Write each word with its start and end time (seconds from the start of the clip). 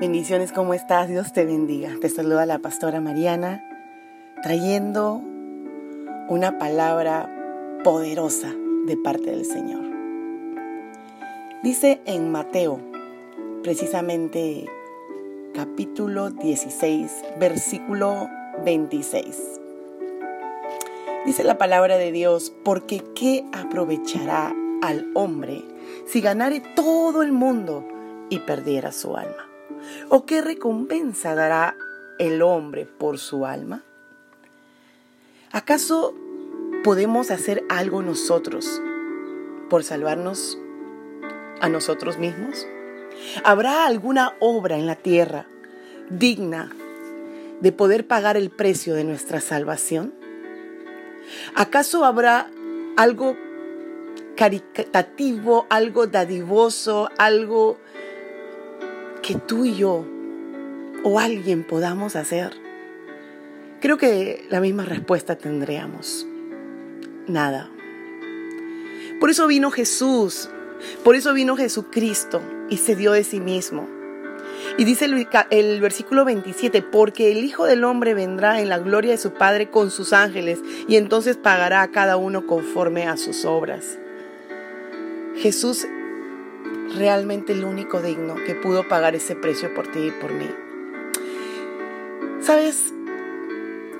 Bendiciones, 0.00 0.52
¿cómo 0.52 0.74
estás? 0.74 1.08
Dios 1.08 1.32
te 1.32 1.44
bendiga. 1.44 1.90
Te 2.00 2.08
saluda 2.08 2.46
la 2.46 2.60
pastora 2.60 3.00
Mariana 3.00 3.64
trayendo 4.44 5.20
una 6.28 6.56
palabra 6.58 7.28
poderosa 7.82 8.54
de 8.88 8.96
parte 8.96 9.30
del 9.30 9.44
Señor. 9.44 9.84
Dice 11.62 12.00
en 12.06 12.32
Mateo, 12.32 12.80
precisamente 13.62 14.66
capítulo 15.54 16.30
16, 16.30 17.12
versículo 17.38 18.28
26. 18.64 19.60
Dice 21.26 21.44
la 21.44 21.58
palabra 21.58 21.98
de 21.98 22.12
Dios, 22.12 22.52
porque 22.64 23.04
¿qué 23.14 23.44
aprovechará 23.52 24.54
al 24.82 25.10
hombre 25.14 25.62
si 26.06 26.22
ganare 26.22 26.62
todo 26.74 27.22
el 27.22 27.32
mundo 27.32 27.86
y 28.30 28.38
perdiera 28.40 28.90
su 28.90 29.16
alma? 29.16 29.46
¿O 30.08 30.24
qué 30.24 30.40
recompensa 30.40 31.34
dará 31.34 31.76
el 32.18 32.40
hombre 32.40 32.86
por 32.86 33.18
su 33.18 33.44
alma? 33.44 33.84
¿Acaso 35.52 36.14
podemos 36.88 37.30
hacer 37.30 37.64
algo 37.68 38.00
nosotros 38.00 38.80
por 39.68 39.84
salvarnos 39.84 40.58
a 41.60 41.68
nosotros 41.68 42.16
mismos? 42.16 42.66
¿Habrá 43.44 43.84
alguna 43.84 44.32
obra 44.40 44.78
en 44.78 44.86
la 44.86 44.94
tierra 44.94 45.46
digna 46.08 46.72
de 47.60 47.72
poder 47.72 48.06
pagar 48.06 48.38
el 48.38 48.48
precio 48.48 48.94
de 48.94 49.04
nuestra 49.04 49.42
salvación? 49.42 50.14
¿Acaso 51.54 52.06
habrá 52.06 52.50
algo 52.96 53.36
caritativo, 54.34 55.66
algo 55.68 56.06
dadivoso, 56.06 57.10
algo 57.18 57.76
que 59.20 59.34
tú 59.34 59.66
y 59.66 59.74
yo 59.74 60.06
o 61.04 61.20
alguien 61.20 61.64
podamos 61.64 62.16
hacer? 62.16 62.54
Creo 63.82 63.98
que 63.98 64.46
la 64.48 64.62
misma 64.62 64.86
respuesta 64.86 65.36
tendríamos 65.36 66.26
nada. 67.28 67.70
Por 69.20 69.30
eso 69.30 69.46
vino 69.46 69.70
Jesús, 69.70 70.48
por 71.04 71.16
eso 71.16 71.34
vino 71.34 71.56
Jesucristo 71.56 72.40
y 72.70 72.76
se 72.76 72.94
dio 72.94 73.12
de 73.12 73.24
sí 73.24 73.40
mismo. 73.40 73.88
Y 74.76 74.84
dice 74.84 75.06
el, 75.50 75.80
versículo 75.80 76.24
27, 76.24 76.82
porque 76.82 77.32
el 77.32 77.44
Hijo 77.44 77.64
del 77.64 77.84
Hombre 77.84 78.14
vendrá 78.14 78.60
en 78.60 78.68
la 78.68 78.78
gloria 78.78 79.12
de 79.12 79.18
su 79.18 79.32
Padre 79.32 79.70
con 79.70 79.90
sus 79.90 80.12
ángeles 80.12 80.60
y 80.86 80.96
entonces 80.96 81.36
pagará 81.36 81.82
a 81.82 81.90
cada 81.90 82.16
uno 82.16 82.46
conforme 82.46 83.06
a 83.06 83.16
sus 83.16 83.44
obras. 83.44 83.98
Jesús 85.36 85.86
realmente 86.96 87.52
el 87.52 87.64
único 87.64 88.00
digno 88.00 88.34
que 88.46 88.54
pudo 88.54 88.86
pagar 88.88 89.14
ese 89.14 89.36
precio 89.36 89.72
por 89.74 89.88
ti 89.88 89.98
y 90.06 90.10
por 90.10 90.32
mí. 90.32 90.48
Sabes, 92.40 92.92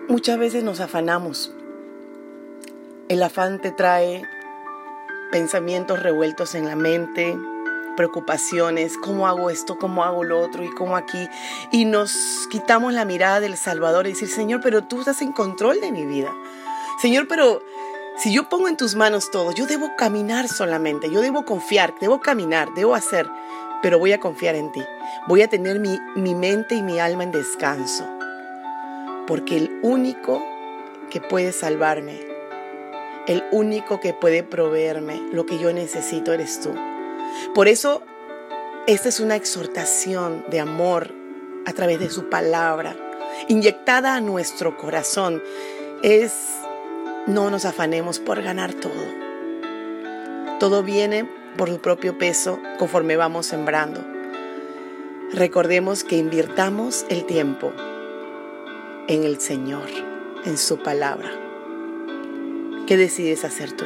muchas 0.09 0.39
veces 0.39 0.65
nos 0.65 0.81
afanamos 0.81 1.53
el 3.09 3.23
afán 3.23 3.59
te 3.59 3.71
trae 3.71 4.23
pensamientos 5.33 6.03
revueltos 6.03 6.55
en 6.55 6.67
la 6.67 6.77
mente, 6.77 7.37
preocupaciones, 7.97 8.97
cómo 8.99 9.27
hago 9.27 9.51
esto, 9.51 9.79
cómo 9.79 10.05
hago 10.05 10.25
lo 10.25 10.41
otro 10.41 10.63
y 10.63 10.71
cómo 10.71 10.97
aquí. 10.97 11.29
Y 11.73 11.87
nos 11.87 12.13
quitamos 12.51 12.93
la 12.93 13.05
mirada 13.05 13.41
del 13.41 13.57
Salvador 13.57 14.07
y 14.07 14.11
decir, 14.11 14.29
Señor, 14.29 14.61
pero 14.63 14.85
tú 14.85 15.01
estás 15.01 15.23
en 15.23 15.33
control 15.33 15.81
de 15.81 15.91
mi 15.91 16.05
vida. 16.05 16.33
Señor, 17.01 17.27
pero 17.29 17.63
si 18.19 18.33
yo 18.33 18.49
pongo 18.49 18.69
en 18.69 18.77
tus 18.77 18.95
manos 18.95 19.31
todo, 19.31 19.53
yo 19.53 19.67
debo 19.67 19.97
caminar 19.97 20.49
solamente, 20.49 21.11
yo 21.11 21.21
debo 21.23 21.45
confiar, 21.45 21.95
debo 22.01 22.21
caminar, 22.21 22.69
debo 22.75 22.95
hacer, 22.95 23.27
pero 23.83 23.99
voy 23.99 24.13
a 24.13 24.21
confiar 24.21 24.55
en 24.55 24.71
ti. 24.71 24.83
Voy 25.27 25.41
a 25.43 25.49
tener 25.49 25.81
mi, 25.81 25.99
mi 26.15 26.35
mente 26.35 26.75
y 26.75 26.83
mi 26.83 27.01
alma 27.01 27.23
en 27.23 27.33
descanso. 27.33 28.07
Porque 29.27 29.57
el 29.57 29.81
único 29.83 30.43
que 31.11 31.21
puede 31.21 31.53
salvarme 31.53 32.38
el 33.29 33.45
único 33.53 34.01
que 34.01 34.15
puede 34.15 34.43
proveerme 34.43 35.21
lo 35.33 35.47
que 35.47 35.59
yo 35.59 35.73
necesito 35.73 36.33
eres 36.33 36.61
tú. 36.61 36.75
Por 37.55 37.69
eso, 37.69 38.03
esta 38.87 39.11
es 39.11 39.21
una 39.21 39.37
exhortación 39.37 40.45
de 40.51 40.61
amor 40.61 41.13
a 41.67 41.73
través 41.75 42.01
de 42.01 42.09
su 42.09 42.31
palabra, 42.31 42.97
inyectada 43.47 44.17
a 44.17 44.21
nuestro 44.21 44.77
corazón. 44.79 45.43
Es, 46.03 46.33
no 47.27 47.51
nos 47.51 47.67
afanemos 47.67 48.19
por 48.19 48.43
ganar 48.43 48.73
todo. 48.73 49.05
Todo 50.59 50.83
viene 50.83 51.29
por 51.59 51.69
su 51.69 51.79
propio 51.81 52.17
peso 52.17 52.59
conforme 52.79 53.17
vamos 53.17 53.47
sembrando. 53.47 54.03
Recordemos 55.33 56.03
que 56.03 56.17
invirtamos 56.17 57.05
el 57.11 57.27
tiempo 57.27 57.73
en 59.07 59.25
el 59.25 59.39
Señor, 59.39 59.89
en 60.47 60.57
su 60.57 60.79
palabra. 60.79 61.48
¿Qué 62.89 62.97
decides 62.97 63.45
hacer 63.45 63.73
tú? 63.73 63.85